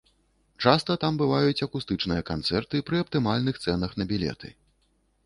[0.67, 4.49] Часта там бываюць акустычныя канцэрты пры аптымальных цэнах на білеты.